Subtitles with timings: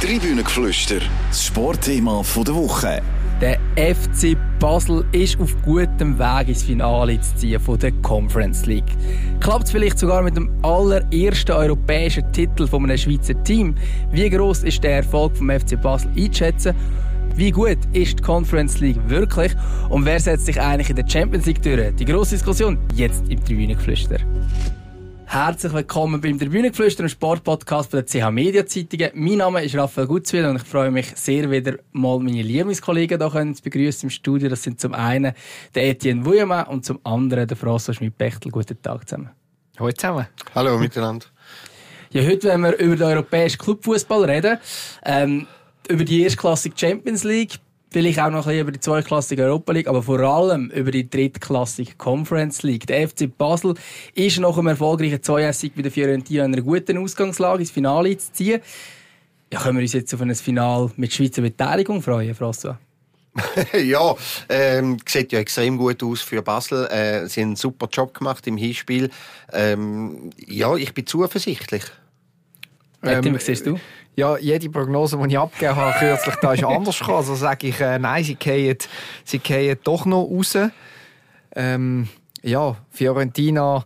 [0.00, 3.02] Tribünengeflüster, das Sportthema der Woche.
[3.40, 8.96] Der FC Basel ist auf gutem Weg ins Finale zu ziehen von der Conference League.
[9.40, 13.74] Klappt es vielleicht sogar mit dem allerersten europäischen Titel von einem Schweizer Team?
[14.12, 16.76] Wie groß ist der Erfolg vom FC Basel einzuschätzen?
[17.34, 19.52] Wie gut ist die Conference League wirklich?
[19.88, 21.96] Und wer setzt sich eigentlich in der Champions League durch?
[21.96, 24.18] Die grosse Diskussion jetzt im Tribünengeflüster.
[25.30, 29.10] Herzlich willkommen beim Tribünengeflüster, einem Sportpodcast von der CH Media Zeitungen.
[29.12, 33.54] Mein Name ist Raphael Gutzwil und ich freue mich sehr, wieder mal meine Lieblingskollegen hier
[33.54, 34.48] zu begrüßen im Studio.
[34.48, 35.34] Das sind zum einen
[35.74, 38.50] der Etienne Wuillemin und zum anderen der François Schmidt-Bechtel.
[38.50, 39.28] Guten Tag zusammen.
[39.78, 40.26] Hallo zusammen.
[40.54, 41.26] Hallo miteinander.
[42.08, 44.56] Ja, heute wollen wir über den europäischen Clubfußball reden.
[45.04, 45.46] Ähm,
[45.90, 47.58] über die erstklassige Champions League
[47.90, 51.08] vielleicht auch noch ein bisschen über die zweiklassige Europa League, aber vor allem über die
[51.08, 52.86] drittklassige Conference League.
[52.86, 53.74] Der FC Basel
[54.14, 58.16] ist nach einem erfolgreichen 2 sieg bei der Fiorentina in einer guten Ausgangslage ins Finale
[58.16, 58.60] zu ziehen.
[59.52, 62.76] Ja, können wir uns jetzt auf ein Finale mit Schweizer Beteiligung freuen, François?
[63.84, 64.14] ja,
[64.48, 66.86] ähm, sieht ja extrem gut aus für Basel.
[66.86, 69.10] Äh, sie haben einen super Job gemacht im Hinspiel.
[69.52, 71.84] Ähm, ja, ich bin zuversichtlich.
[73.02, 73.78] Ähm, wie siehst du?
[74.18, 77.18] Ja, jede Prognose, die ich abgegeben habe, kürzlich, da ist anders gekommen.
[77.18, 78.76] Also sage ich, äh, nein, sie gehen,
[79.24, 80.58] sie doch noch raus.
[81.54, 82.08] Ähm,
[82.42, 83.84] ja, Fiorentina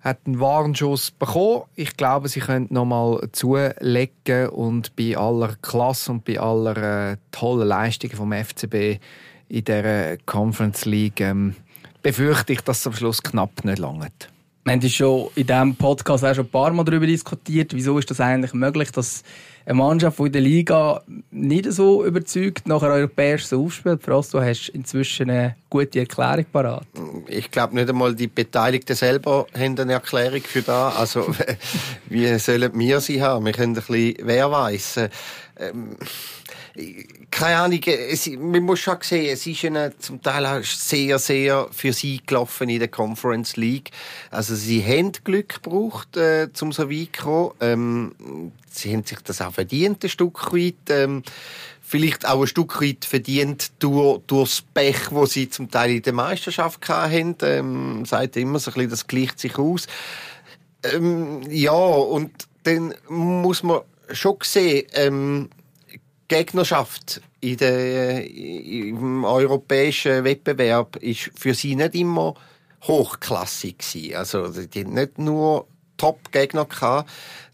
[0.00, 1.62] hat einen Warnschuss bekommen.
[1.76, 7.16] Ich glaube, sie können noch mal zulegen und bei aller Klasse und bei aller äh,
[7.30, 9.00] tollen Leistungen vom FCB
[9.48, 11.56] in der Conference League ähm,
[12.02, 14.28] befürchte ich, dass es am Schluss knapp nicht langt.
[14.64, 18.10] Wir haben schon in diesem Podcast auch schon ein paar Mal darüber diskutiert, wieso ist
[18.10, 19.22] das eigentlich möglich, dass
[19.66, 24.02] eine Mannschaft, die in der Liga nicht so überzeugt, nachher europäisch so aufspielt.
[24.02, 26.86] Frost, du hast inzwischen eine gute Erklärung parat.
[27.28, 30.96] Ich glaube nicht einmal die Beteiligten selber haben eine Erklärung für das.
[30.96, 31.26] Also
[32.08, 33.44] wie sollen wir sie haben?
[33.44, 35.00] Wir können ein bisschen, wer weiß.
[35.56, 35.96] Ähm,
[37.30, 41.68] keine Ahnung, es, man muss schon sehen, es ist ihnen zum Teil auch sehr, sehr
[41.70, 43.90] für sie gelaufen in der Conference League.
[44.30, 47.52] Also sie haben Glück gebraucht, äh, um so weit zu kommen.
[47.60, 50.74] Ähm, sie haben sich das auch verdient, ein Stück weit.
[50.88, 51.22] Ähm,
[51.80, 56.02] vielleicht auch ein Stück weit verdient durch, durch das Pech, das sie zum Teil in
[56.02, 57.36] der Meisterschaft hatten.
[57.42, 59.86] Ähm, sagt immer so ein bisschen, das gleicht sich aus.
[60.82, 62.32] Ähm, ja, und
[62.64, 63.82] dann muss man
[64.14, 65.50] schon sehen, ähm,
[66.28, 72.34] Gegnerschaft in der, im europäischen Wettbewerb ist für sie nicht immer
[72.82, 74.16] hochklassig gewesen.
[74.16, 75.66] Also die haben nicht nur
[75.96, 77.10] Top-Gegner gehabt.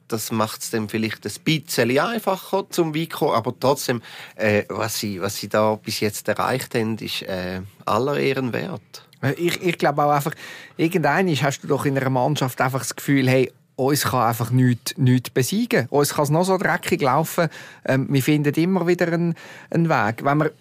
[0.09, 4.03] Das macht es dann vielleicht ein bisschen einfacher zum Weiko, aber trotzdem,
[4.35, 9.07] äh, was, sie, was sie da bis jetzt erreicht haben, ist äh, aller Ehren wert.
[9.37, 10.35] Ich, ich glaube auch einfach,
[10.77, 14.97] irgendwann hast du doch in einer Mannschaft einfach das Gefühl, hey, uns kann einfach nichts,
[14.99, 15.87] nichts besiegen.
[15.91, 17.49] Uns kann es noch so dreckig laufen.
[17.85, 19.35] Ähm, wir finden immer wieder einen,
[19.71, 20.25] einen Weg.
[20.25, 20.53] Wenn wir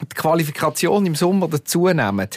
[0.00, 2.28] die Qualifikation im Sommer dazu nehmen,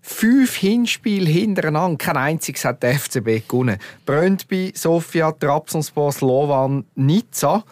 [0.00, 3.78] fünf Hinspiele hintereinander, kein einziges hat der FCB gewonnen.
[4.06, 7.64] Brøndby, Sofia, Trabzonspor, Slovan, Nizza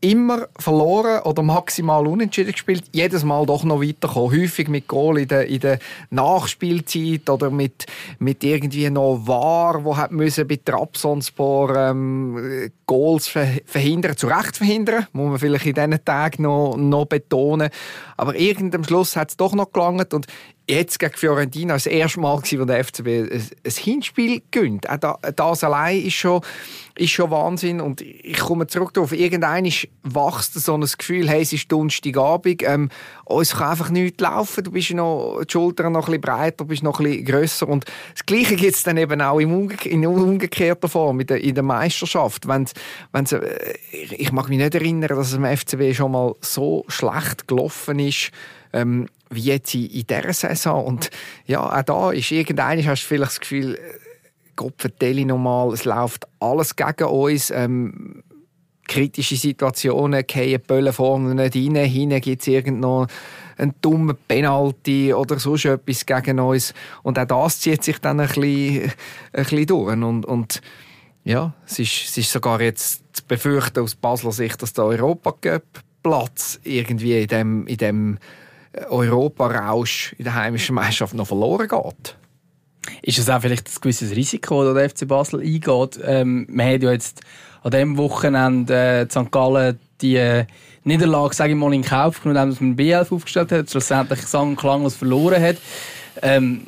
[0.00, 4.40] immer verloren oder maximal unentschieden gespielt, jedes Mal doch noch weitergekommen.
[4.42, 5.78] Häufig mit Goal in der, in der
[6.08, 7.86] Nachspielzeit oder mit,
[8.18, 15.06] mit irgendwie noch War, wo hat müssen bei Trabzonspor ähm, Goals verhindern, zu Recht verhindern,
[15.12, 17.68] muss man vielleicht in diesen Tagen noch, noch betonen.
[18.16, 20.26] Aber irgendeinem Schluss hat es doch noch gelangt und
[20.70, 24.88] jetzt gegen Fiorentina das erste Mal, wo der FCB ein Hinspiel gönnt.
[24.88, 26.40] Auch das allein ist schon,
[26.96, 27.80] ist schon Wahnsinn.
[27.80, 29.12] Und ich komme zurück darauf.
[29.12, 32.88] Irgendwann wächst so ein Gefühl, hey, es ist Donnerstagabend, ähm,
[33.24, 34.64] uns kann einfach nichts laufen.
[34.64, 37.68] Du bist noch, die Schultern noch ein bisschen breiter, bist noch ein bisschen grösser.
[37.68, 41.42] Und das Gleiche gibt es dann eben auch im Umge in umgekehrter Form, in der,
[41.42, 42.46] in der Meisterschaft.
[42.46, 42.72] Wenn's,
[43.12, 43.40] wenn's, äh,
[43.92, 48.30] ich mag mich nicht erinnern, dass es im FCB schon mal so schlecht gelaufen ist.
[48.72, 50.84] Ähm, wie jetzt in, dieser Saison.
[50.84, 51.10] Und
[51.46, 53.78] ja, auch da ist irgendeiner, hast du vielleicht das Gefühl, äh,
[54.56, 57.50] Gott vertelle nochmal, es läuft alles gegen uns.
[57.50, 58.22] Ähm,
[58.86, 63.06] kritische Situationen, gehen Böllen vorne nicht rein, hinten gibt es irgendeinen
[63.60, 66.74] einen dummen Penalty oder sonst etwas gegen uns.
[67.02, 68.84] Und auch das zieht sich dann ein bisschen,
[69.32, 69.92] ein bisschen durch.
[69.92, 70.60] Und, und
[71.24, 76.60] ja, es ist, es ist sogar jetzt zu befürchten aus Basler Sicht, dass der Europacup-Platz
[76.64, 78.18] irgendwie in dem, in dem
[78.88, 82.16] Europarausch in der heimischen Meisterschaft noch verloren geht.
[83.02, 86.00] Ist es auch vielleicht ein gewisses Risiko, das der FC Basel eingeht?
[86.04, 87.20] Ähm, man hat ja jetzt
[87.62, 89.30] an diesem Wochenende äh, St.
[89.30, 90.46] Gallen die äh,
[90.84, 94.94] Niederlage, sage ich mal, in Kauf genommen, dass man B11 aufgestellt hat, schlussendlich sang klanglos
[94.94, 95.56] verloren hat.
[96.22, 96.62] Ähm,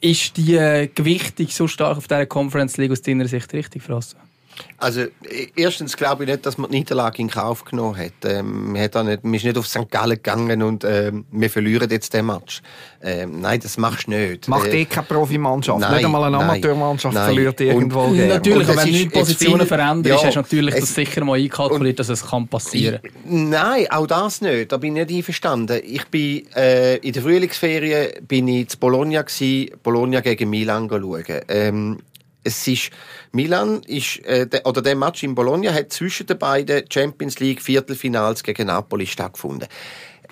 [0.00, 4.16] ist die äh, Gewichtung so stark auf dieser Conference League aus deiner Sicht richtig, Frasse?
[4.78, 5.04] Also
[5.56, 8.12] erstens glaube ich nicht, dass man die Niederlage in Kauf genommen hat.
[8.24, 9.90] Ähm, man, hat auch nicht, man ist nicht auf St.
[9.90, 12.62] Gallen gegangen und ähm, wir verlieren jetzt den Match.
[13.02, 14.48] Ähm, nein, das machst du nicht.
[14.48, 15.80] Macht äh, eh keine Profimannschaft.
[15.80, 17.26] nein, nicht einmal eine Amateurmannschaft nein.
[17.26, 18.28] verliert irgendwo Und-.
[18.28, 21.38] Natürlich, Und wenn du jetzt Positionen veränderst, Ja, hast du natürlich es- das sicher mal
[21.38, 23.50] einkalkuliert, dass es kann passieren kann.
[23.50, 24.72] Nein, auch das nicht.
[24.72, 25.80] Da bin ich nicht einverstanden.
[25.84, 31.24] Ich bin äh, in der Frühlingsferien bin ich zu Bologna gsi, Bologna gegen Milan schauen.
[31.48, 31.98] Ähm,
[32.44, 32.90] es ist
[33.32, 37.62] Milan ist äh, der, oder der Match in Bologna hat zwischen den beiden Champions League
[37.62, 39.68] Viertelfinals gegen Napoli stattgefunden.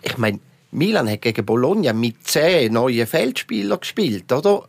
[0.03, 0.41] Ich meine,
[0.73, 4.67] Milan hat gegen Bologna mit zehn neuen Feldspielern gespielt, oder?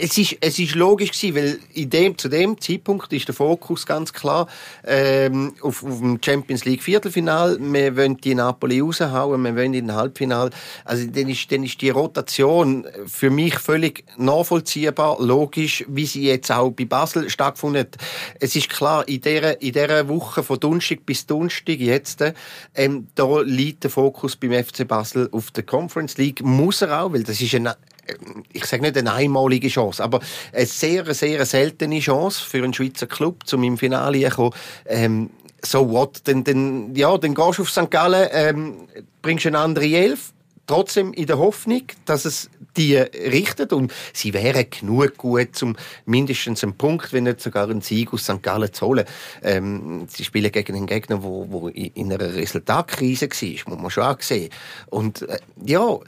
[0.00, 3.86] Es ist, es ist logisch gewesen, weil in dem, zu dem Zeitpunkt ist der Fokus
[3.86, 4.46] ganz klar
[4.86, 7.58] ähm, auf, auf dem Champions League Viertelfinal.
[7.60, 10.50] Wir wollen die Napoli raushauen, wir wollen in den Halbfinal.
[10.84, 16.50] Also dann ist, dann ist die Rotation für mich völlig nachvollziehbar, logisch, wie sie jetzt
[16.50, 17.96] auch bei Basel stattgefunden hat.
[18.40, 22.24] Es ist klar, in dieser, in dieser Woche von Donnerstag bis Donnerstag jetzt,
[22.74, 26.42] ähm, da liegt der Fokus beim FC Basel auf der Conference League.
[26.42, 27.76] Muss er auch, weil das ist eine
[28.52, 30.20] ich sage nicht eine einmalige Chance, aber
[30.52, 34.52] eine sehr, sehr seltene Chance für einen Schweizer Club, zum im Finale zu kommen.
[34.86, 35.30] Ähm,
[35.64, 36.20] so what?
[36.24, 37.90] Dann, dann, ja, dann gehst du auf St.
[37.90, 38.74] Gallen, ähm,
[39.22, 40.32] bringst eine andere Elf,
[40.66, 46.62] trotzdem in der Hoffnung, dass es die richtet und sie wären genug gut, um mindestens
[46.62, 48.42] einen Punkt, wenn nicht sogar einen Sieg aus St.
[48.42, 49.04] Gallen zu holen.
[49.42, 54.50] Ähm, sie spielen gegen einen Gegner, wo in einer Resultatkrise war, muss man schon sehen.
[54.86, 55.98] Und äh, ja,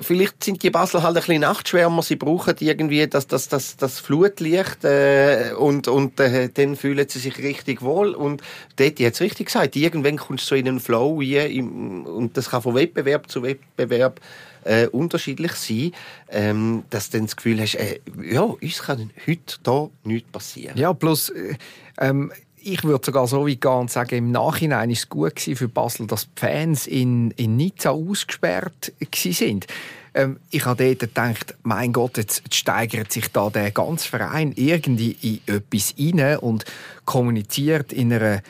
[0.00, 2.02] vielleicht sind die Basel halt ein bisschen Nachtschwärmer.
[2.02, 7.18] Sie brauchen irgendwie das, das, das, das Flutlicht äh, und, und äh, dann fühlen sie
[7.18, 8.14] sich richtig wohl.
[8.14, 8.42] Und
[8.76, 12.50] dort hat es richtig gesagt, irgendwann kommst du so in einen Flow rein, und das
[12.50, 14.20] kann von Wettbewerb zu Wettbewerb
[14.64, 15.92] äh, unterschiedlich sein,
[16.28, 20.76] ähm, dass du dann das Gefühl hast, äh, ja, uns kann heute da nichts passieren.
[20.76, 21.56] Ja, plus, äh,
[21.98, 22.32] ähm,
[22.62, 25.68] ich würde sogar so weit gehen und sagen, im Nachhinein ist es gut gewesen für
[25.68, 29.66] Basel, dass die Fans in, in Nizza ausgesperrt sind.
[30.14, 35.16] Ähm, ich habe dort gedacht, mein Gott, jetzt steigert sich da der ganze Verein irgendwie
[35.22, 36.64] in etwas rein und
[37.04, 38.42] kommuniziert in einer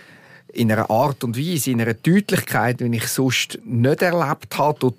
[0.53, 4.97] in einer Art und Weise, in einer Deutlichkeit, wie ich sonst nicht erlebt habe, dort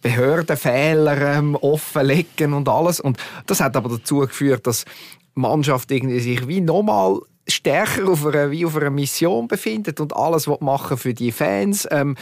[0.00, 2.98] Behördenfehler ähm, offenlegen und alles.
[2.98, 3.16] Und
[3.46, 8.50] das hat aber dazu geführt, dass die Mannschaft irgendwie sich wie nochmal stärker auf einer,
[8.50, 11.88] wie auf einer Mission befindet und alles was machen für die Fans.
[11.90, 12.16] Ähm,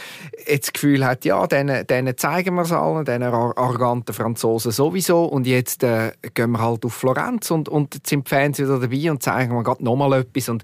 [0.47, 4.71] jetzt das Gefühl hat, ja, denen, denen zeigen wir es allen, diesen ar- arroganten Franzosen
[4.71, 8.57] sowieso und jetzt äh, gehen wir halt auf Florenz und, und jetzt sind die Fans
[8.57, 10.63] wieder dabei und zeigen wir gerade nochmal etwas und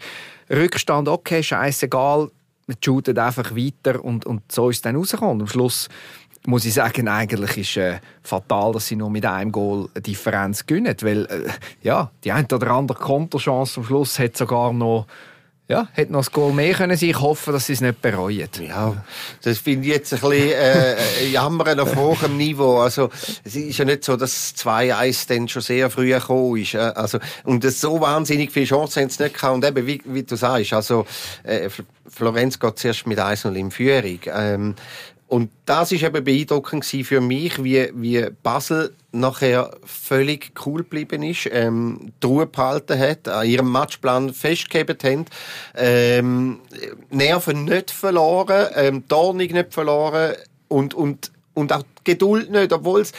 [0.50, 2.32] Rückstand, okay, scheißegal,
[2.68, 5.42] man shootet einfach weiter und, und so ist es dann rausgekommen.
[5.42, 5.88] Am Schluss
[6.48, 10.66] muss ich sagen, eigentlich ist äh, fatal, dass sie nur mit einem Goal eine Differenz
[10.66, 11.50] gewinnen, weil äh,
[11.84, 15.08] ja, die eine oder andere Konterchance am Schluss hat sogar noch
[15.70, 17.10] ja, hätte noch ein Goal mehr können sein.
[17.10, 18.48] Ich hoffe, dass sie es nicht bereuen.
[18.66, 19.04] Ja,
[19.42, 22.80] das finde ich jetzt ein bisschen äh, Jammern auf hohem Niveau.
[22.80, 23.10] Also
[23.44, 26.76] es ist ja nicht so, dass 2-1 dann schon sehr früh gekommen ist.
[26.76, 26.78] äh.
[26.78, 29.56] Also, und das so wahnsinnig viele Chancen haben sie nicht gehabt.
[29.56, 31.06] Und eben, wie, wie du sagst, also
[31.44, 31.70] äh,
[32.08, 34.20] Florenz geht zuerst mit 1-0 in Führung.
[34.28, 34.76] Ähm,
[35.28, 41.50] und das ist eben beeindruckend für mich, wie, wie Basel nachher völlig cool geblieben ist,
[41.52, 45.26] ähm, die Ruhe behalten hat, an ihrem Matchplan festgehalten haben,
[45.76, 46.60] ähm,
[47.10, 50.36] Nerven nicht verloren, ähm, die Ordnung nicht verloren
[50.70, 53.12] und, und, und auch Geduld nicht, obwohl es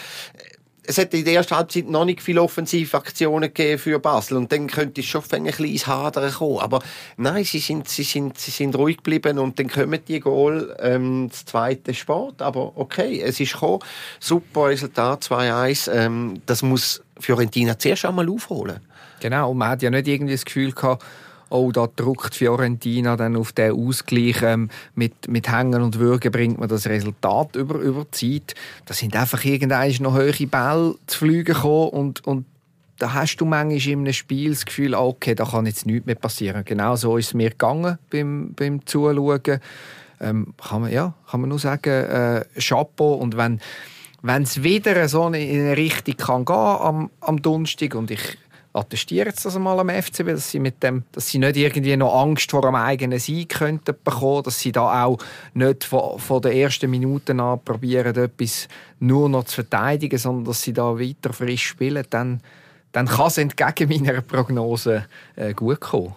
[0.88, 4.68] es hat in der ersten Halbzeit noch nicht viele Offensivaktionen gegeben für Basel und dann
[4.68, 6.60] könnte es schon ein bisschen ins Hadern kommen.
[6.60, 6.82] Aber
[7.18, 11.28] nein, sie sind, sie sind, sie sind ruhig geblieben und dann kommen die Goal, ähm,
[11.28, 12.40] das zweite Sport.
[12.40, 13.80] Aber okay, es ist gekommen.
[14.18, 15.92] Super Resultat, 2-1.
[15.92, 18.80] Ähm, das muss Fiorentina zuerst einmal aufholen.
[19.20, 21.04] Genau, und man hat ja nicht irgendwie das Gefühl gehabt,
[21.50, 26.58] oh, da druckt Fiorentina dann auf den Ausgleich ähm, mit, mit Hängen und Würgen bringt
[26.58, 28.54] man das Resultat über, über die Zeit.
[28.86, 32.46] Da sind einfach irgendwann noch hohe Bälle zu fliegen gekommen und, und
[32.98, 36.06] da hast du manchmal in einem Spiel das Gefühl, ah, okay, da kann jetzt nichts
[36.06, 36.64] mehr passieren.
[36.64, 39.60] Genau so ist es mir gegangen beim, beim Zuschauen.
[40.20, 43.14] Ähm, kann, man, ja, kann man nur sagen, äh, Chapeau.
[43.14, 43.60] Und wenn
[44.22, 48.36] wenn es wieder so in eine Richtung kann gehen am, am Donnerstag und ich
[48.78, 52.14] attestiere jetzt das einmal am FCB, dass sie mit dem, dass sie nicht irgendwie noch
[52.14, 55.18] Angst vor einem eigenen Sieg könnten bekommen, dass sie da auch
[55.54, 58.68] nicht von, von den ersten Minuten an probieren, etwas
[59.00, 62.40] nur noch zu verteidigen, sondern dass sie da weiter frisch spielen, dann,
[62.92, 65.06] dann kann es entgegen meiner Prognose
[65.36, 66.14] äh, gut kommen.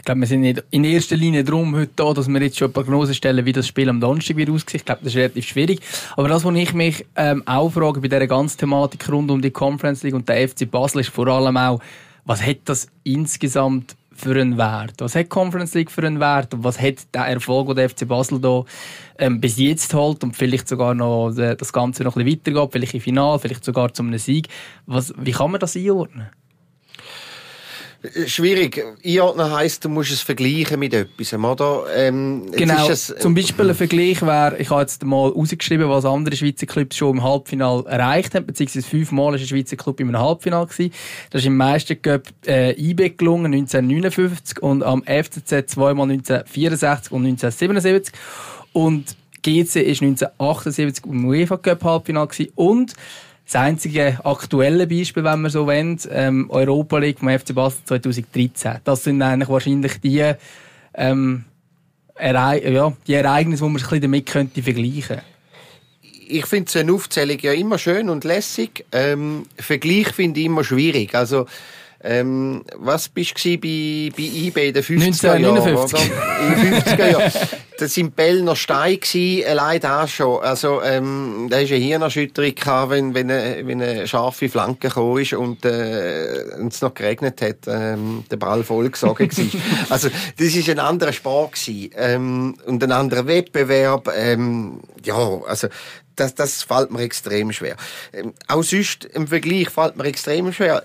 [0.00, 2.68] Ich glaube, wir sind nicht in erster Linie darum heute da, dass wir jetzt schon
[2.68, 4.76] eine Prognose stellen, wie das Spiel am Donnerstag wird aussehen.
[4.76, 5.80] Ich glaube, das ist relativ schwierig.
[6.16, 9.50] Aber das, was ich mich ähm, auch frage bei dieser ganzen Thematik rund um die
[9.50, 11.80] Conference League und der FC Basel, ist vor allem auch,
[12.24, 14.94] was hat das insgesamt für einen Wert?
[15.00, 16.54] Was hat Conference League für einen Wert?
[16.54, 18.64] Und was hat der Erfolg, den der FC Basel da
[19.18, 22.72] ähm, bis jetzt holt und vielleicht sogar noch äh, das Ganze noch ein bisschen weitergeht,
[22.72, 24.48] vielleicht im Final, vielleicht sogar zu einem Sieg?
[24.86, 26.30] Was, wie kann man das einordnen?
[28.26, 28.82] Schwierig.
[29.04, 31.84] Einordnen heisst, du musst es vergleichen mit etwas, oder?
[31.94, 32.88] Ähm, genau.
[32.88, 36.64] Es, äh, Zum Beispiel ein Vergleich wäre, ich habe jetzt mal rausgeschrieben, was andere Schweizer
[36.64, 40.94] Clubs schon im Halbfinale erreicht haben, beziehungsweise fünfmal ist ein Schweizer Club im Halbfinale gewesen.
[41.28, 48.14] Das ist im Meistercup äh, IB gelungen, 1959 und am FCZ zweimal 1964 und 1977.
[48.72, 52.94] Und GC ist 1978 im UEFA Cup Halbfinale gewesen und
[53.50, 58.76] das einzige aktuelle Beispiel, wenn man so will, ähm, Europa League vom FC Basel 2013.
[58.84, 60.34] Das sind eigentlich wahrscheinlich die,
[60.94, 61.44] ähm,
[62.14, 65.24] Erei ja, die Ereignisse, die man sich damit könnte vergleichen könnte.
[66.28, 68.84] Ich finde so eine Aufzählung ja immer schön und lässig.
[68.92, 71.14] Ähm, Vergleich finde ich immer schwierig.
[71.14, 71.46] Also,
[72.02, 75.44] ähm, was bist du bei, bei eBay in den 50er Jahren?
[75.44, 76.10] 1959.
[76.40, 77.32] In den 50er Jahren.
[77.78, 80.42] Das sind Bellner Stein gewesen, allein da schon.
[80.42, 85.22] Also, ähm, da ist eine Hirnerschütterung gehabt, wenn, wenn, eine, wenn eine scharfe Flanke gekommen
[85.22, 89.60] ist und, äh, es noch geregnet hat, ähm, der Ball vollgesogen war.
[89.90, 95.68] also, das ist ein anderer Sport gewesen, ähm, und ein anderer Wettbewerb, ähm, ja, also,
[96.16, 97.76] das, das fällt mir extrem schwer.
[98.12, 100.84] Ähm, auch sonst, im Vergleich fällt mir extrem schwer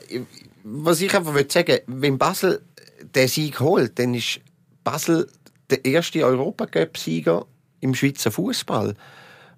[0.68, 2.62] was ich einfach will sagen, wenn Basel
[3.14, 4.40] den Sieg holt, dann ist
[4.84, 5.30] Basel
[5.70, 7.46] der erste Europacup-Sieger
[7.82, 8.96] im Schweizer Fußball.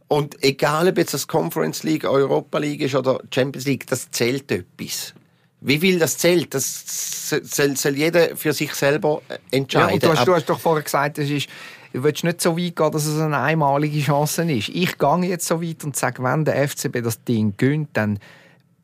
[0.09, 4.51] Und egal, ob jetzt das Conference League, Europa League ist oder Champions League, das zählt
[4.51, 5.13] etwas.
[5.61, 9.21] Wie viel das zählt, das soll, soll jeder für sich selber
[9.51, 9.87] entscheiden.
[9.87, 11.47] Ja, und du, hast, du hast doch vorher gesagt, es ist,
[11.93, 14.69] du willst nicht so weit gehen, dass es eine einmalige Chance ist.
[14.69, 18.19] Ich gehe jetzt so weit und sage, wenn der FCB das Ding gönnt, dann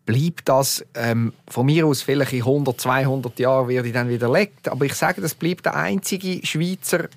[0.05, 4.67] bleibt das ähm, von mir aus vielleicht in 100, 200 Jahren werde ich dann widerlegt,
[4.67, 7.07] aber ich sage, das bleibt der einzige Schweizer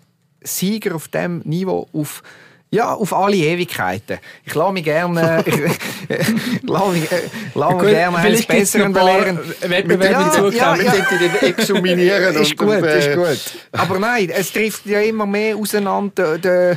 [0.43, 2.23] Sieger auf dem Niveau auf
[2.71, 4.19] ja, auf alle Ewigkeiten.
[4.45, 7.23] Ich lasse mich gerne, ich, lasse mich, äh,
[7.55, 9.39] lasse mich gerne eines Besseren belehren.
[9.61, 10.57] Wettbewerbe ja, dazukommen.
[10.57, 11.07] Ja, ja.
[11.41, 12.35] Die examinieren.
[12.35, 13.41] ist gut, ist gut.
[13.73, 16.39] Aber nein, es trifft ja immer mehr auseinander.
[16.39, 16.77] Der, äh,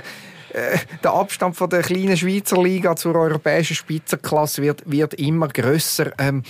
[1.03, 6.11] der Abstand von der kleinen Schweizer Liga zur europäischen Spitzenklasse wird, wird immer grösser.
[6.17, 6.43] Ähm,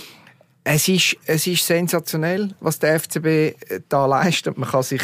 [0.64, 3.54] es ist, es ist sensationell, was der FCB äh,
[3.90, 4.58] da leistet.
[4.58, 5.02] Man kann sich,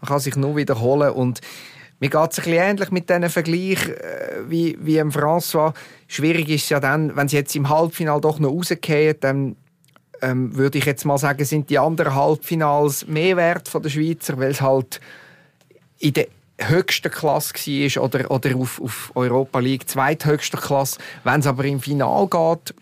[0.00, 1.40] man kann sich nur wiederholen und
[1.98, 5.72] mir geht es ein bisschen ähnlich mit diesem Vergleich äh, wie, wie im François.
[6.08, 9.56] Schwierig ist es ja dann, wenn sie jetzt im Halbfinale doch noch rausgehen, dann
[10.20, 14.38] ähm, würde ich jetzt mal sagen, sind die anderen Halbfinals mehr wert von der Schweizer,
[14.38, 15.00] weil es halt
[15.98, 16.26] in der
[16.58, 20.98] höchster Klasse war oder, oder auf, auf Europa League zweithöchster Klasse.
[21.24, 22.74] Wenn es aber im Final geht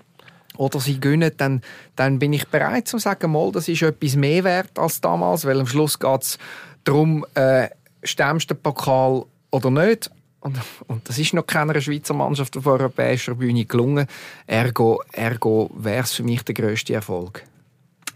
[0.57, 1.63] oder sie gönnen, dann,
[1.97, 5.59] dann bin ich bereit zu sagen, mal, das ist etwas mehr wert als damals, weil
[5.59, 6.39] am Schluss geht es
[6.85, 7.69] darum, äh,
[8.03, 10.11] stemmst du den Pokal oder nicht.
[10.41, 14.07] Und, und, das ist noch keiner Schweizer Mannschaft auf europäischer Bühne gelungen.
[14.47, 17.45] Ergo, ergo wäre es für mich der grösste Erfolg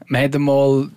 [0.09, 0.89] man hat einmal,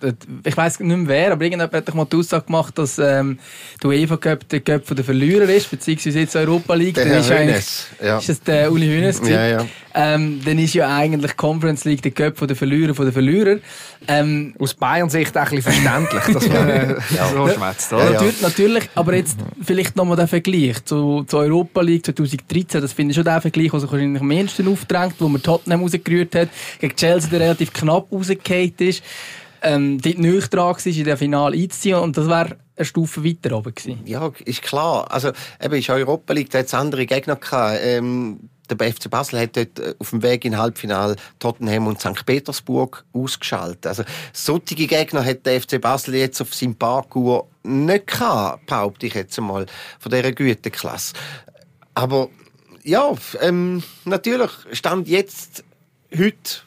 [0.42, 3.38] ich weiß nicht mehr wer, aber irgendjemand hat mal die Aussage gemacht, dass ähm,
[3.82, 6.94] der UEFA Cup der Cup der Verlierer ist, beziehungsweise jetzt Europa League.
[6.94, 8.18] Der Herr ist, ja.
[8.18, 9.20] ist das der Uli Hünes?
[9.28, 9.66] Ja, ja.
[9.94, 13.58] Ähm, dann ist ja eigentlich Conference League der Cup der Verlierer von den Verlierer.
[14.08, 17.28] Ähm, Aus Bayern Sicht ein bisschen verständlich, dass man äh, ja.
[17.28, 18.10] so schwätzt, oder?
[18.10, 23.10] Natürlich, natürlich, aber jetzt vielleicht nochmal der Vergleich zu, zu Europa League 2013, das finde
[23.10, 26.48] ich schon der Vergleich, der sich wahrscheinlich am ehesten aufdrängt, wo man Tottenham rausgerührt hat,
[26.80, 29.01] gegen Chelsea, der relativ knapp rausgefallen ist
[29.62, 31.98] ähm, dort nicht dran war, in der Finale einzuziehen.
[31.98, 34.00] Und das wäre eine Stufe weiter oben gewesen.
[34.04, 35.10] Ja, ist klar.
[35.10, 35.32] Also,
[35.62, 37.80] eben, in Europa League, da hat es andere Gegner gehabt.
[37.82, 42.24] Ähm, der FC Basel hat dort äh, auf dem Weg in Halbfinale Tottenham und St.
[42.26, 43.86] Petersburg ausgeschaltet.
[43.86, 49.14] Also, solche Gegner hat der FC Basel jetzt auf seinem Parkour nicht gehabt, behaupte ich
[49.14, 49.66] jetzt einmal,
[49.98, 51.14] von dieser Güteklasse.
[51.94, 52.28] Aber,
[52.82, 55.62] ja, ähm, natürlich stand jetzt
[56.16, 56.62] heute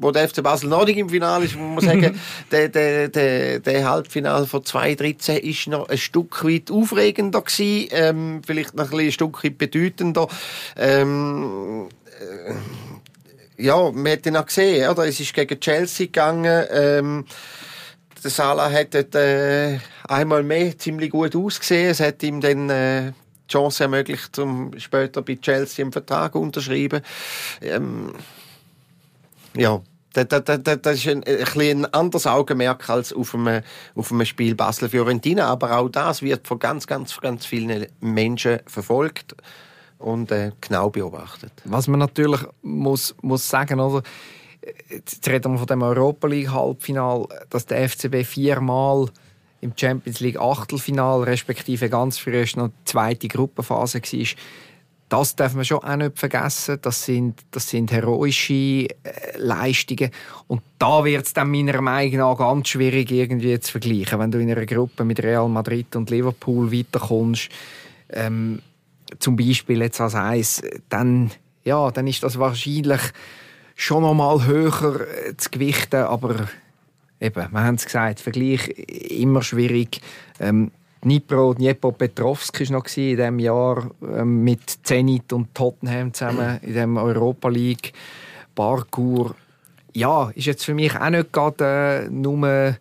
[0.00, 3.60] wo der FC Basel noch nicht im Finale ist, muss man sagen, der, der, der,
[3.60, 8.98] der Halbfinale von 2013 ist noch ein Stück weit aufregender gewesen, ähm, vielleicht noch ein,
[8.98, 10.26] ein Stück weit bedeutender.
[10.76, 11.88] Ähm,
[12.18, 12.54] äh,
[13.62, 15.06] ja, man hat ihn auch gesehen, oder?
[15.06, 16.64] Es ist gegen Chelsea gegangen.
[16.70, 17.26] Ähm,
[18.22, 21.90] der Salah hat dort, äh, einmal mehr ziemlich gut ausgesehen.
[21.90, 23.12] Es hat ihm dann äh,
[23.48, 27.02] die Chance ermöglicht, um später bei Chelsea einen Vertrag unterschreiben.
[27.60, 28.14] Ähm,
[29.56, 29.80] ja,
[30.12, 33.62] das, das, das, das ist ein, ein, ein anderes Augenmerk als auf einem,
[33.94, 35.46] auf einem Spiel Basel-Fiorentina.
[35.46, 39.34] Aber auch das wird von ganz, ganz, ganz vielen Menschen verfolgt
[39.98, 41.52] und äh, genau beobachtet.
[41.64, 44.02] Was man natürlich muss, muss sagen, oder?
[44.90, 49.08] Jetzt reden wir von dem Europa League Halbfinal, dass der FCB viermal
[49.60, 54.26] im Champions League Achtelfinal, respektive ganz früh noch die zweite Gruppenphase war.
[55.10, 56.78] Das darf man schon auch nicht vergessen.
[56.80, 58.88] Das sind, das sind heroische äh,
[59.38, 60.12] Leistungen.
[60.46, 64.20] Und da wird es dann meiner Meinung nach ganz schwierig irgendwie zu vergleichen.
[64.20, 67.48] Wenn du in einer Gruppe mit Real Madrid und Liverpool weiterkommst,
[68.10, 68.62] ähm,
[69.18, 71.32] zum Beispiel jetzt als eins, dann,
[71.64, 73.00] ja, dann ist das wahrscheinlich
[73.74, 76.48] schon noch mal höher äh, zu gewichten, aber
[77.18, 80.00] eben, wir haben es gesagt, Vergleich immer schwierig.
[80.38, 80.70] Ähm,
[81.02, 86.96] Dnipro, Dniepropetrovsk war noch in diesem Jahr ähm, mit Zenit und Tottenham zusammen in dem
[86.98, 87.92] Europa League
[88.54, 89.34] Parkour.
[89.94, 92.76] Ja, ist jetzt für mich auch nicht gerade äh, nur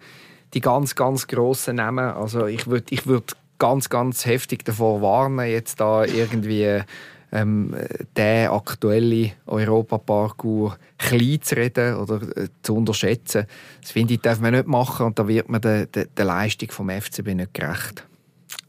[0.54, 2.12] die ganz, ganz grossen Namen.
[2.12, 6.82] Also ich würde ich würd ganz, ganz heftig davor warnen, jetzt da irgendwie
[7.32, 7.76] ähm,
[8.18, 13.46] den aktuellen Europaparcours klein zu reden oder äh, zu unterschätzen.
[13.82, 16.72] Das finde ich, darf man nicht machen und da wird man der, der, der Leistung
[16.72, 18.09] vom FCB nicht gerecht.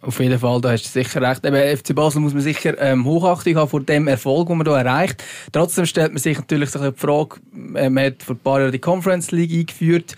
[0.03, 1.45] Auf jeden Fall, da hast du sicher recht.
[1.45, 4.77] Eben, FC Basel muss man sicher ähm, Hochachtung haben vor dem Erfolg, den man hier
[4.77, 5.23] erreicht.
[5.53, 7.37] Trotzdem stellt man sich natürlich so die Frage,
[7.75, 10.17] äh, man hat vor ein paar Jahren die Conference League eingeführt.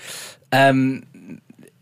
[0.52, 1.02] Ähm,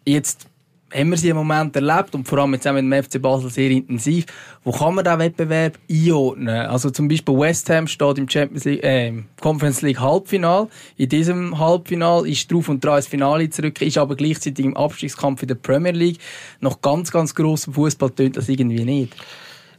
[0.06, 0.49] jetzt
[0.92, 3.50] haben wir sie im Moment erlebt und vor allem jetzt auch mit dem FC Basel
[3.50, 4.26] sehr intensiv.
[4.64, 6.66] Wo kann man diesen Wettbewerb einordnen?
[6.66, 10.68] Also zum Beispiel West Ham steht im Champions League, äh, Conference League Halbfinal.
[10.96, 15.42] In diesem Halbfinal ist drauf und dran ins Finale zurück, ist aber gleichzeitig im Abstiegskampf
[15.42, 16.18] in der Premier League.
[16.60, 19.14] Noch ganz, ganz gross Fußball tönt das irgendwie nicht.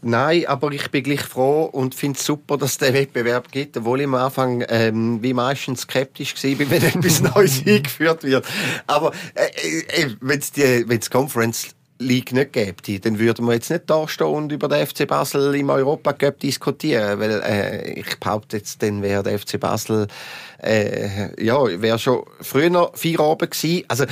[0.03, 3.77] Nein, aber ich bin gleich froh und finde es super, dass es den Wettbewerb gibt,
[3.77, 8.45] obwohl ich am Anfang ähm, wie meistens skeptisch war, wenn etwas Neues eingeführt wird.
[8.87, 14.07] Aber äh, äh, wenn es Conference League nicht gäbe, dann würden wir jetzt nicht da
[14.07, 18.81] stehen und über den FC Basel im Europa Cup diskutieren, weil äh, ich behaupte jetzt,
[18.81, 20.07] dann wäre der FC Basel
[20.63, 23.85] äh, ja, wäre schon früher vier Abend gewesen.
[23.87, 24.05] Also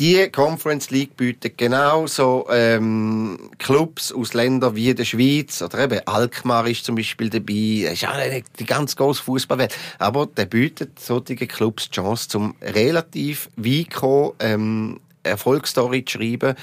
[0.00, 6.00] die Conference League bietet genau so ähm, Clubs aus Ländern wie der Schweiz oder eben
[6.06, 7.82] Alkmaar ist zum Beispiel dabei.
[7.84, 9.76] Das ist ja die ganz große Fußballwelt.
[9.98, 16.54] Aber der bietet solche Clubs die Chance, zum relativ weit ähm, Erfolgsstory zu schreiben,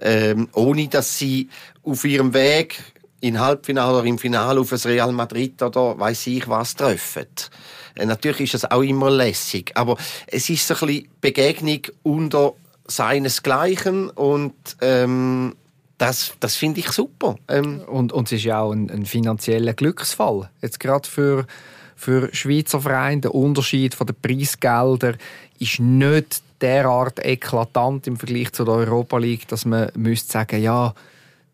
[0.00, 1.48] ähm, ohne dass sie
[1.82, 2.78] auf ihrem Weg
[3.20, 7.26] in Halbfinale oder im Finale auf das Real Madrid oder weiß ich was treffen.
[7.96, 9.96] Äh, natürlich ist das auch immer lässig, aber
[10.28, 12.54] es ist so ein bisschen Begegnung unter
[12.86, 15.54] seinesgleichen und ähm,
[15.98, 17.36] das, das finde ich super.
[17.48, 20.50] Ähm, und, und es ist ja auch ein, ein finanzieller Glücksfall.
[20.60, 21.46] Jetzt gerade für,
[21.96, 25.16] für Schweizer Vereine, der Unterschied von den Preisgeldern
[25.58, 30.94] ist nicht derart eklatant im Vergleich zu der Europa League, dass man müsste sagen, ja,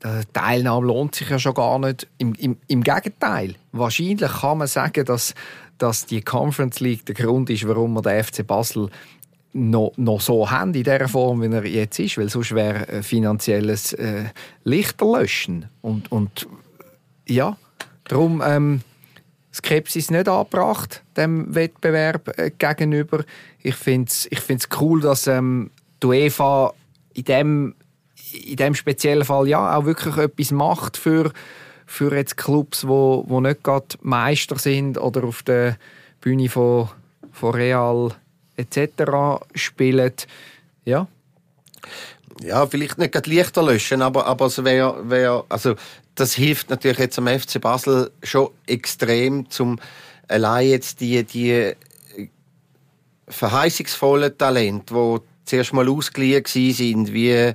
[0.03, 2.07] die Teilnahme lohnt sich ja schon gar nicht.
[2.17, 3.57] Im, im, Im Gegenteil.
[3.73, 5.35] Wahrscheinlich kann man sagen, dass,
[5.77, 8.89] dass die Conference League der Grund ist, warum man den FC Basel
[9.53, 13.03] noch, noch so haben in der Form, wie er jetzt ist, weil sonst wäre ein
[13.03, 14.25] finanzielles äh,
[14.65, 16.47] Lichterlöschen und, und
[17.27, 17.57] ja,
[18.05, 18.83] darum ähm,
[19.53, 23.25] Skepsis nicht angebracht dem Wettbewerb äh, gegenüber.
[23.63, 25.71] Ich finde es ich find's cool, dass ähm,
[26.03, 26.73] die UEFA
[27.13, 27.75] in dem,
[28.33, 31.33] in dem speziellen Fall ja auch wirklich etwas macht für,
[31.87, 35.77] für jetzt Clubs, wo, wo nicht gerade Meister sind oder auf der
[36.21, 36.89] Bühne von,
[37.33, 38.13] von Real
[38.61, 39.45] etc.
[39.55, 40.13] spielen.
[40.85, 41.07] Ja.
[42.43, 45.75] Ja, vielleicht nicht gerade Lichter löschen, aber, aber es wäre, wär, also,
[46.15, 49.79] das hilft natürlich jetzt am FC Basel schon extrem, zum
[50.29, 51.75] allein jetzt die, die
[53.29, 57.53] verheißungsvollen Talente, die zuerst mal ausgeliehen sind, wie,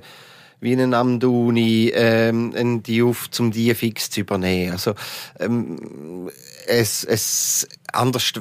[0.60, 4.72] wie einen Amduni, ähm, einen Diouf zum Diefix zu übernehmen.
[4.72, 4.94] Also,
[5.40, 6.30] ähm,
[6.66, 8.32] es, es, anders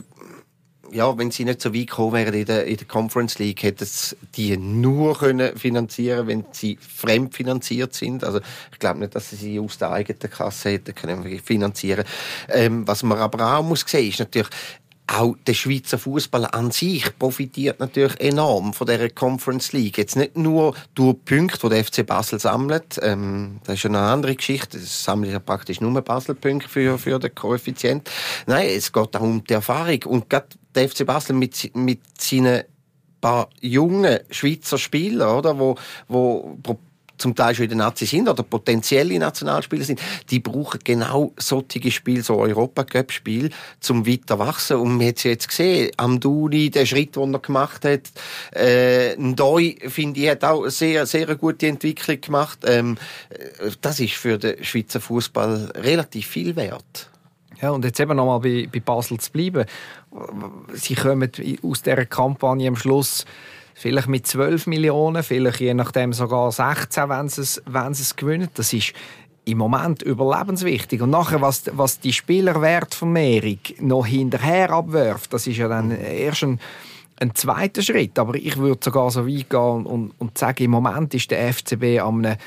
[0.95, 3.85] ja, wenn sie nicht so weit gekommen wären in der, in der Conference League, hätten
[3.85, 8.23] sie die nur können finanzieren wenn sie fremdfinanziert sind.
[8.23, 8.39] Also
[8.71, 12.05] ich glaube nicht, dass sie sie aus der eigenen Kasse hätten können finanzieren
[12.47, 14.49] ähm, Was man aber auch muss sehen, ist natürlich,
[15.07, 19.97] auch der Schweizer Fußball an sich profitiert natürlich enorm von der Conference League.
[19.97, 22.99] Jetzt nicht nur durch Punkte, die der FC Basel sammelt.
[23.01, 24.79] Ähm, das ist eine andere Geschichte.
[24.79, 28.09] Das sammelt ja praktisch nur Basel-Punkte für, für den Koeffizient.
[28.47, 30.03] Nein, es geht auch um die Erfahrung.
[30.05, 32.63] Und gerade der FC Basel mit, mit seinen
[33.21, 35.75] paar jungen Schweizer Spielern, oder, wo,
[36.07, 36.57] wo
[37.17, 41.91] zum Teil schon in den Nazi sind oder potenzielle Nationalspieler sind, die brauchen genau solche
[41.91, 43.49] Spiele, so Europacup-Spiel,
[43.79, 44.77] zum weiter wachsen.
[44.77, 48.11] Und man hat es jetzt gesehen, Amduni, der Schritt, den er gemacht hat,
[48.53, 52.59] äh, Ndoi, finde ich, hat auch eine sehr, sehr gute Entwicklung gemacht.
[52.65, 52.97] Ähm,
[53.29, 57.09] äh, das ist für den Schweizer Fußball relativ viel wert.
[57.61, 59.65] Ja, und jetzt eben nochmal bei, bei Basel zu bleiben.
[60.73, 61.31] Sie kommen
[61.63, 63.25] aus dieser Kampagne am Schluss
[63.75, 68.15] vielleicht mit 12 Millionen, vielleicht je nachdem sogar 16, wenn sie es, wenn sie es
[68.15, 68.47] gewinnen.
[68.55, 68.93] Das ist
[69.43, 71.01] im Moment überlebenswichtig.
[71.01, 76.59] Und nachher, was, was die Spielerwertvermehrung noch hinterher abwirft, das ist ja dann erst ein,
[77.19, 78.17] ein zweiter Schritt.
[78.17, 81.99] Aber ich würde sogar so weit gehen und, und sagen, im Moment ist der FCB
[82.01, 82.37] an einem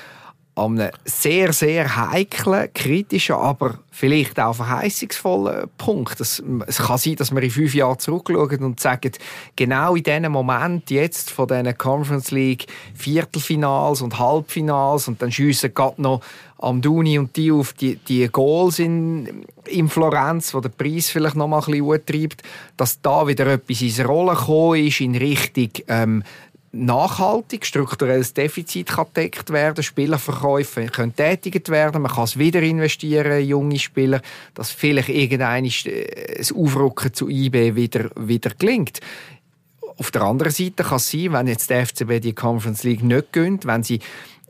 [0.59, 6.21] an einem sehr, sehr heiklen, kritischen, aber vielleicht auch verheißungsvollen Punkt.
[6.21, 9.13] Es, es kann sein, dass wir in fünf Jahren zurückschauen und sagen,
[9.57, 15.75] genau in diesem Moment jetzt von diesen Conference League Viertelfinals und Halbfinals und dann schiessen
[15.75, 16.21] gerade noch
[16.59, 21.37] am Duni und die auf die, die Goals in, in Florenz, wo der Preis vielleicht
[21.37, 22.43] noch mal ein bisschen treibt,
[22.77, 26.25] dass da wieder etwas in Rolle gekommen ist in Richtung ähm,
[26.73, 33.45] nachhaltig strukturelles Defizit kann gedeckt werden, Spielerverkäufe können tätigt werden, man kann es wieder investieren,
[33.45, 34.21] junge Spieler,
[34.55, 39.01] dass vielleicht irgendein äh, das Aufrücken zu IB wieder, wieder gelingt.
[39.97, 43.33] Auf der anderen Seite kann es sein, wenn jetzt der FCB die Conference League nicht
[43.33, 44.01] gönnt, wenn sie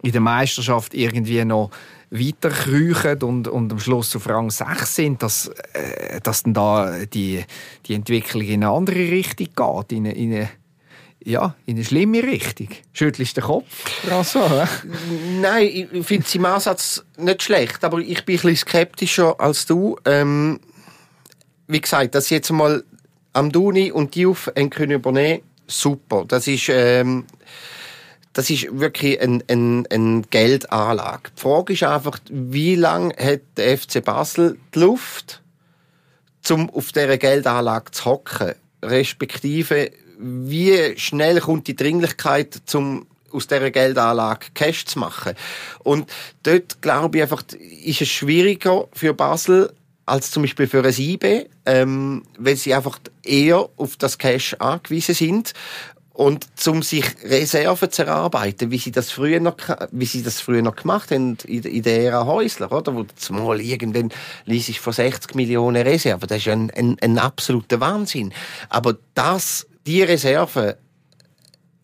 [0.02, 1.70] in der Meisterschaft irgendwie noch
[2.10, 7.04] weiter kriechen und, und am Schluss auf Rang 6 sind, dass, äh, dass dann da
[7.04, 7.44] die,
[7.86, 10.48] die Entwicklung in eine andere Richtung geht, in eine, in eine
[11.28, 12.68] ja, in eine schlimme Richtung.
[12.94, 13.66] Schüttelst den Kopf,
[14.08, 14.66] François?
[15.40, 19.66] Nein, ich finde es im Ansatz nicht schlecht, aber ich bin ein bisschen skeptischer als
[19.66, 19.98] du.
[20.06, 20.58] Ähm,
[21.66, 22.82] wie gesagt, dass jetzt mal
[23.34, 26.24] am Duni und die auf können super.
[26.26, 27.26] Das ist, ähm,
[28.32, 31.30] das ist wirklich eine ein, ein Geldanlage.
[31.36, 35.42] Die Frage ist einfach, wie lange hat der FC Basel die Luft,
[36.48, 38.54] um auf dieser Geldanlage zu hocken?
[38.82, 45.34] Respektive, wie schnell kommt die Dringlichkeit zum aus dieser Geldanlage Cash zu machen.
[45.80, 46.10] Und
[46.44, 47.42] dort glaube ich einfach,
[47.84, 49.72] ist es schwieriger für Basel
[50.06, 55.14] als zum Beispiel für ein IB, ähm, weil sie einfach eher auf das Cash angewiesen
[55.14, 55.52] sind
[56.18, 59.56] und um sich Reserven zu erarbeiten, wie sie das früher noch,
[59.92, 62.94] wie sie das früher noch gemacht haben in, der Ära Häusler, oder?
[62.96, 64.10] Wo zumal irgendwann
[64.46, 66.26] ließ ich von 60 Millionen Reserven.
[66.26, 68.32] Das ist ein, ein, ein absoluter Wahnsinn.
[68.68, 70.76] Aber das die Reserve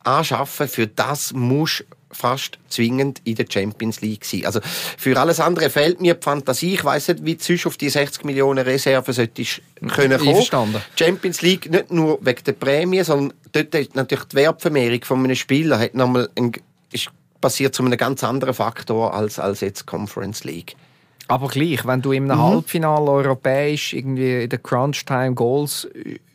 [0.00, 4.44] anschaffen, für das muss fast zwingend in der Champions League sein.
[4.44, 6.74] Also für alles andere fehlt mir die Fantasie.
[6.74, 10.82] Ich weiss nicht, wie du auf die 60 Millionen Reserve solltest können kommen.
[10.96, 15.34] Champions League nicht nur wegen der Prämie, sondern dort ist natürlich die Wertvermehrung von einem
[15.34, 16.52] Spieler hat nochmal ein,
[16.92, 17.08] ist
[17.40, 20.76] passiert zu einem ganz anderen Faktor als, als jetzt Conference League.
[21.28, 22.38] Aber gleich, wenn du im mhm.
[22.38, 25.88] Halbfinale europäisch irgendwie in der Crunch-Time Goals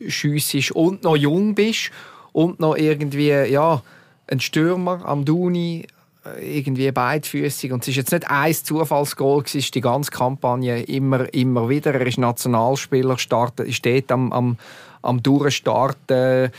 [0.06, 1.90] schiessest und noch jung bist
[2.32, 3.82] und noch irgendwie, ja,
[4.26, 5.86] ein Stürmer am Duni,
[6.24, 7.72] äh, irgendwie beidfüßig.
[7.72, 11.94] Und es ist jetzt nicht ein Zufallsgoal, es ist die ganze Kampagne immer, immer wieder.
[11.94, 14.56] Er ist Nationalspieler, startet, steht am, am,
[15.02, 16.50] am Durchstarten.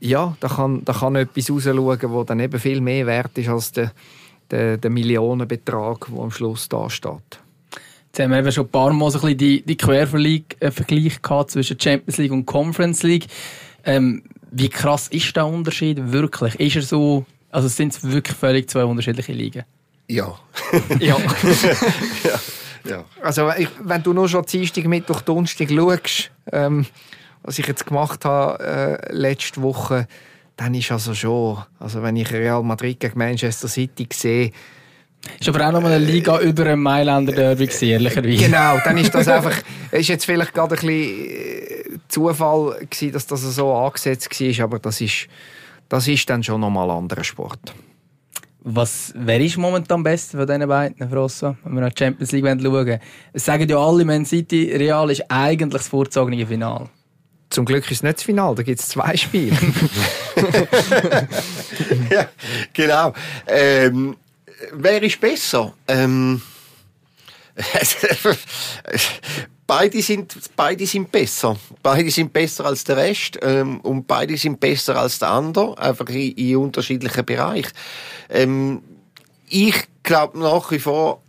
[0.00, 3.72] Ja, da kann, da kann etwas rausschauen, das dann eben viel mehr wert ist als
[3.72, 3.92] der,
[4.50, 7.41] der, der Millionenbetrag, der am Schluss da steht.
[8.12, 11.46] Jetzt haben wir eben schon ein paar Mal so ein bisschen die, die Quervergleich äh,
[11.46, 13.24] zwischen Champions League und Conference League.
[13.84, 16.60] Ähm, wie krass ist der Unterschied wirklich?
[16.60, 19.62] Ist er so, also sind es wirklich völlig zwei unterschiedliche Ligen?
[20.08, 20.38] Ja.
[21.00, 21.16] ja.
[22.24, 22.40] ja.
[22.84, 23.04] ja.
[23.22, 26.84] Also ich, wenn du nur schon Dienstag, Mittwoch, Donnerstag schaust, ähm,
[27.42, 30.06] was ich jetzt gemacht habe äh, letzte Woche,
[30.58, 34.52] dann ist also schon, also wenn ich Real Madrid gegen Manchester City sehe,
[35.38, 38.44] ist aber auch noch mal eine Liga über ein Mailänder Derby ehrlicherweise.
[38.44, 39.56] Genau, dann ist das einfach,
[39.90, 44.78] ist jetzt vielleicht gerade ein bisschen äh, Zufall gewesen, dass das so angesetzt war, aber
[44.78, 45.28] das ist,
[45.88, 47.74] das ist dann schon nochmal ein anderer Sport.
[48.64, 52.30] Was, wer ist momentan am besten von diesen beiden, Frosso, wenn wir nach die Champions
[52.30, 53.00] League schauen?
[53.32, 56.88] Es sagen ja alle, Man City Real ist eigentlich das vorzogene Finale.
[57.50, 59.56] Zum Glück ist es nicht das Finale, da gibt es zwei Spiele.
[62.10, 62.28] ja,
[62.72, 63.12] genau.
[63.46, 64.16] Ähm,
[64.72, 65.74] wer ist besser?
[65.88, 66.42] Ähm,
[69.66, 71.56] beide sind, beide sind besser.
[71.82, 76.08] Beide sind besser als der Rest ähm, und beide sind besser als der andere, einfach
[76.08, 77.72] in, in unterschiedlichen Bereichen.
[78.30, 78.82] Ähm,
[79.48, 81.22] ich glaube nach wie vor,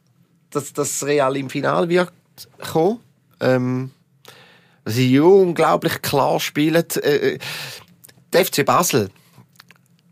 [0.50, 2.14] dass das Real im Finale wird
[2.72, 3.00] kommen.
[3.40, 3.92] Ähm,
[4.86, 6.86] sie unglaublich klar spielen.
[6.96, 7.40] Äh, äh
[8.32, 9.12] der FC Basel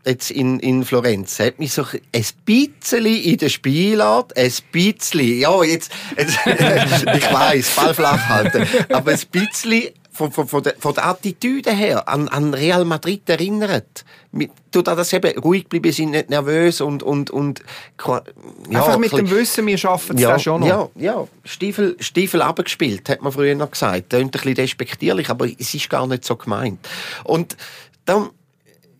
[0.04, 5.62] jetzt in, in Florenz, hat mich so ein bisschen in der Spielart, ein bisschen, ja,
[5.62, 10.94] jetzt, jetzt ich weiss, Ball flach halten, aber ein bisschen von, von, von, der, von
[10.94, 14.04] der Attitüde her an, an Real Madrid erinnert.
[14.30, 17.62] Mit, tut das eben ruhig bleiben, sind nicht nervös und, und, und
[18.06, 18.22] ja,
[18.68, 20.66] Einfach mit dem Wissen, wir schaffen es ja, schon noch.
[20.68, 21.28] Ja, ja.
[21.44, 24.10] Stiefel, Stiefel abgespielt, hat man früher noch gesagt.
[24.10, 26.86] Tönt ein bisschen despektierlich, aber es ist gar nicht so gemeint.
[27.24, 27.56] Und
[28.04, 28.30] dann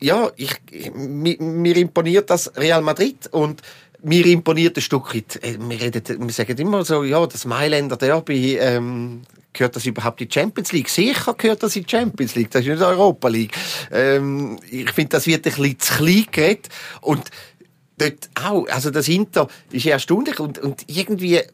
[0.03, 0.53] ja, ich,
[0.95, 3.63] mir, mir imponiert das Real Madrid und
[4.03, 7.97] mir imponiert ein Stück weit, äh, wir, reden, wir sagen immer so, ja, das Mailänder
[7.97, 10.89] Derby, ähm, gehört das überhaupt in die Champions League?
[10.89, 13.57] Sicher gehört das in die Champions League, das ist nicht Europa League.
[13.93, 16.69] Ähm, ich finde, das wird ein bisschen zu klein geredet
[17.01, 17.31] und
[17.99, 21.47] dort auch, also das Inter ist ja erstaunlich und, und irgendwie äh,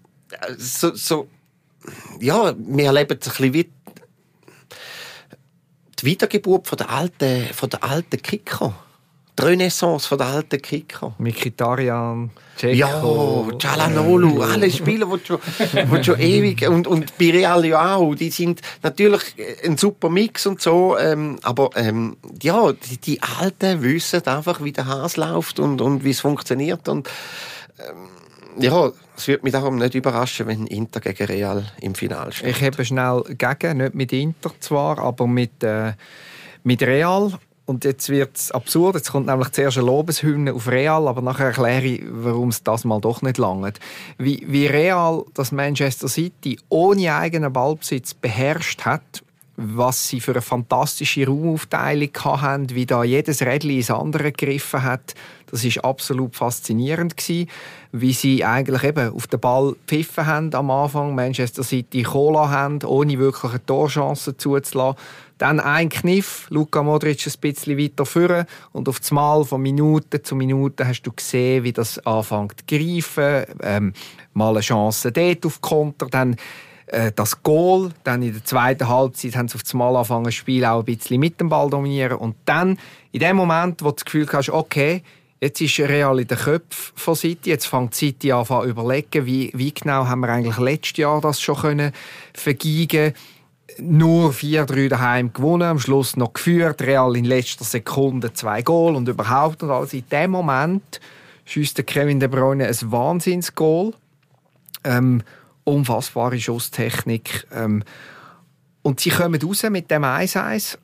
[0.57, 1.29] so, so,
[2.21, 3.71] ja, wir erleben es ein bisschen wie
[6.01, 8.75] die Wiedergeburt von der alten, von der alten Kicker.
[9.39, 11.15] Die Renaissance von der alten Kicker.
[11.19, 12.31] Mikitarian,
[12.61, 13.53] Ja, Ceko.
[13.59, 18.31] Cialanolu, alle Spieler, die schon, die schon ewig, und, und bei Real ja auch, die
[18.31, 19.23] sind natürlich
[19.65, 24.73] ein super Mix und so, ähm, aber ähm, ja, die, die Alten wissen einfach, wie
[24.73, 27.09] der Hase läuft und, und wie es funktioniert und
[27.79, 28.09] ähm,
[28.59, 32.57] ja, es würde mich darum nicht überraschen, wenn Inter gegen Real im Finale steht.
[32.57, 35.93] Ich habe schnell gegen, nicht mit Inter zwar, aber mit, äh,
[36.65, 37.33] mit Real.
[37.67, 38.95] Und jetzt wird es absurd.
[38.95, 42.85] Jetzt kommt nämlich zuerst eine Lobeshymne auf Real, aber nachher erkläre ich, warum es das
[42.85, 43.79] mal doch nicht langt.
[44.17, 49.23] Wie, wie Real das Manchester City ohne eigenen Ballbesitz beherrscht hat,
[49.57, 55.15] was sie für eine fantastische Raumaufteilung hatten, wie da jedes Rädchen ins andere gegriffen hat,
[55.51, 57.49] das ist absolut faszinierend gewesen,
[57.93, 62.83] wie sie eigentlich eben auf den Ball pfiffen haben am Anfang, Manchester City Cola haben,
[62.85, 64.99] ohne wirklich eine Torchance zuzulassen.
[65.39, 70.23] Dann ein Kniff, Luka Modric ein bisschen weiter führen und auf das Mal von Minute
[70.23, 73.93] zu Minute hast du gesehen, wie das anfängt zu greifen, ähm,
[74.35, 76.37] mal eine Chance dort auf Konter, dann
[76.89, 80.35] äh, das Goal, dann in der zweiten Halbzeit haben sie auf das Mal angefangen, das
[80.35, 82.79] Spiel auch ein bisschen mit dem Ball dominieren und dann,
[83.13, 85.03] in dem Moment, wo du das Gefühl hast, okay,
[85.41, 89.51] jetzt ist Real in den Köpfen von City, jetzt fängt City an zu überlegen, wie,
[89.55, 91.93] wie genau haben wir eigentlich letztes Jahr das schon können
[92.35, 93.15] vergeigen
[93.81, 99.09] nur 4-3 daheim gewonnen, am Schluss noch geführt, Real in letzter Sekunde zwei Goal und
[99.09, 99.93] überhaupt und alles.
[99.93, 101.01] In dem Moment
[101.45, 103.93] schießt Kevin De Bruyne ein Wahnsinnsgoal.
[104.85, 105.23] Ähm,
[105.65, 107.47] unfassbare Schusstechnik.
[107.53, 107.85] Ähm,
[108.83, 110.79] und sie kommen raus mit dem 1-1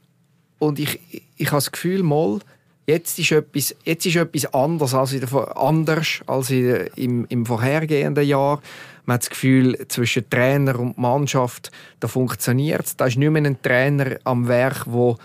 [0.59, 1.01] und ich,
[1.37, 2.41] ich habe das Gefühl, mal,
[2.87, 7.47] jetzt ist etwas, jetzt ist etwas anders als, in der, anders als in, im, im
[7.47, 8.61] vorhergehenden Jahr.
[9.07, 11.71] Man hat das Gefühl, zwischen Trainer und Mannschaft,
[12.01, 12.97] da funktioniert es.
[12.97, 15.17] Da ist nicht mehr ein Trainer am Werk, der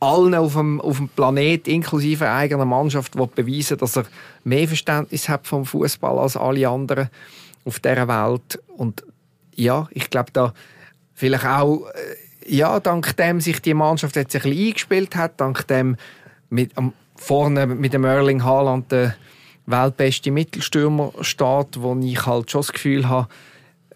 [0.00, 4.04] allen auf dem, auf dem Planet, inklusive eigener Mannschaft, will beweisen dass er
[4.44, 7.08] mehr Verständnis hat vom Fußball als alle anderen
[7.64, 8.60] auf dieser Welt.
[8.76, 9.04] Und
[9.54, 10.52] ja, ich glaube, da
[11.14, 15.66] vielleicht auch, äh, ja, dank dem sich die Mannschaft jetzt ein bisschen eingespielt hat, dank
[15.66, 15.96] dem
[16.50, 19.16] mit, am, vorne mit dem Erling Haaland der
[19.66, 23.28] weltbeste Mittelstürmer steht, wo ich halt schon das Gefühl habe,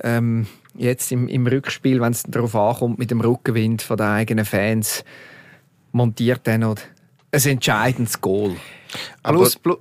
[0.03, 4.45] ähm, jetzt im, im Rückspiel, wenn es darauf ankommt, mit dem Rückenwind von den eigenen
[4.45, 5.05] Fans,
[5.93, 6.77] montiert er noch
[7.33, 8.57] ein entscheidendes Goal.
[9.23, 9.79] Plus, plus,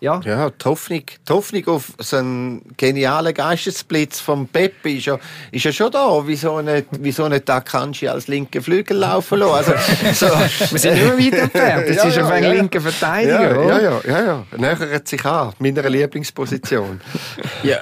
[0.00, 0.20] ja.
[0.24, 5.18] Ja, die Hoffnung, die Hoffnung auf so einen genialen Geistesblitz vom Pepe ist ja,
[5.50, 6.22] ist ja schon da.
[6.26, 9.74] Wieso nicht, wieso nicht Akanji als linke Flügel laufen lassen?
[9.74, 10.34] Also, so.
[10.70, 11.88] Wir sind immer weit entfernt.
[11.88, 13.82] Das Ja, ist ja, auf einen ja, linken Verteidiger, ja, oder?
[13.82, 14.46] ja, ja, ja, ja.
[14.56, 17.00] Nähert sich an, meiner Lieblingsposition.
[17.62, 17.78] Ja,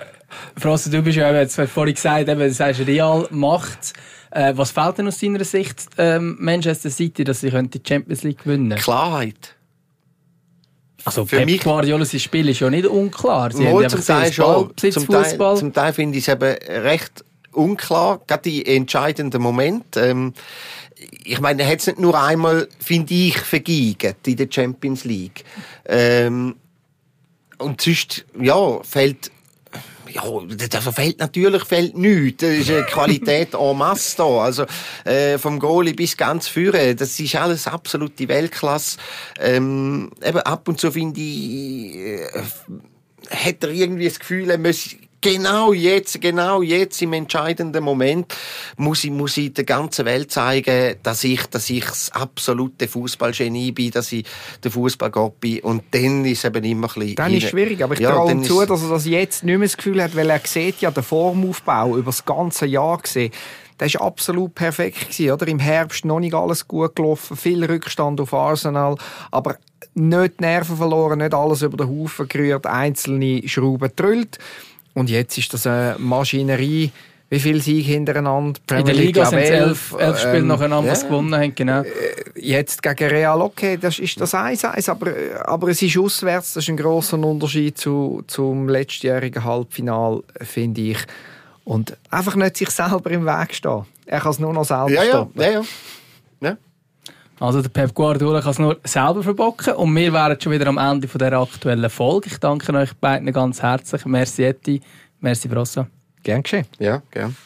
[0.57, 3.92] Franz, du bist ja eben, jetzt vorhin gesagt, eben, du sagst, Real macht.
[4.31, 8.42] Äh, was fehlt denn aus deiner Sicht ähm, Manchester City, dass sie die Champions League
[8.42, 8.77] gewinnen?
[8.79, 9.53] Klarheit.
[11.04, 13.52] Also für Pep mich- Guardiolas Spiel ist ja nicht unklar.
[13.52, 14.72] Sie haben zum Teil schon.
[14.76, 20.00] Zum Teil, zum Teil finde ich es eben recht unklar, gerade die entscheidenden Momente.
[20.00, 20.32] Ähm,
[21.24, 25.44] ich meine, er hat es nicht nur einmal, finde ich, vergeigt in der Champions League.
[25.86, 26.56] Ähm,
[27.58, 29.30] und sonst, ja, fällt
[30.14, 30.22] ja,
[30.70, 32.42] da fehlt natürlich fehlt nichts.
[32.42, 34.24] Das ist eine Qualität en masse da.
[34.24, 34.64] Also,
[35.05, 36.96] äh, vom Goalie bis ganz führen.
[36.96, 38.98] Das ist alles absolute Weltklasse.
[39.40, 42.27] Ähm, eben ab und zu finde ich, äh,
[43.31, 48.32] hat er irgendwie das Gefühl, er muss genau jetzt, genau jetzt im entscheidenden Moment
[48.76, 53.72] muss ich, muss ich der ganzen Welt zeigen, dass ich, dass ich das absolute Fußballgenie
[53.72, 54.24] bin, dass ich
[54.62, 55.60] der Fußballgott bin.
[55.60, 57.14] Und dann ist eben immer ein bisschen...
[57.16, 59.42] Dann ist es schwierig, aber ich Ja, traue ihm zu, ist- dass er das jetzt
[59.42, 62.98] nicht mehr das Gefühl hat, weil er sieht ja den Formaufbau über das ganze Jahr
[62.98, 63.32] gesehen.
[63.78, 65.00] Das war absolut perfekt.
[65.10, 65.48] Gewesen, oder?
[65.48, 68.94] Im Herbst noch nicht alles gut gelaufen, viel Rückstand auf Arsenal,
[69.32, 69.56] aber
[69.94, 74.38] nicht die Nerven verloren, nicht alles über den Haufen gerührt, einzelne Schrauben drüllt.
[74.94, 76.90] Und jetzt ist das eine Maschinerie.
[77.30, 78.61] Wie viele Siege hintereinander?
[78.61, 81.09] In der Premier League, Liga sind es elf, elf Spiele Ähm, nacheinander, was ja.
[81.09, 81.54] gewonnen haben.
[81.54, 81.83] Genau.
[82.37, 85.11] Jetzt gegen Real, okay, das ist das 1-1, aber,
[85.46, 90.98] aber es ist auswärts, das ist ein grosser Unterschied zu, zum letztjährigen Halbfinal, finde ich.
[91.64, 93.85] Und einfach nicht sich selber im Weg stehen.
[94.07, 95.40] Er kann es nur noch selber Ja, ja, stoppen.
[95.40, 95.61] ja, ja.
[95.61, 95.64] ja.
[97.40, 100.79] Also der Pep Guardiola kann es nur selber verbocken und wir wären schon wieder am
[100.79, 102.29] Ende von der aktuellen Folge.
[102.29, 104.05] Ich danke euch beiden ganz herzlich.
[104.07, 104.81] Merci Eti,
[105.20, 105.87] merci Brossa.
[106.23, 106.66] Gern geschehen.
[106.79, 107.37] Ja, gern.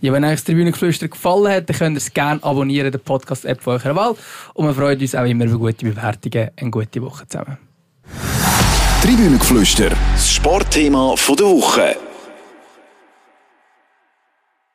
[0.00, 3.60] Ja, wenn euch das Tribünengeflüster gefallen hat, dann könnt ihr es gerne abonnieren, den Podcast-App
[3.60, 4.14] von eurer Wahl.
[4.54, 6.50] Und wir freuen uns auch immer über gute Bewertungen.
[6.56, 7.58] Eine gute Woche zusammen.
[9.02, 11.96] Tribünengeflüster, das Sportthema der Woche.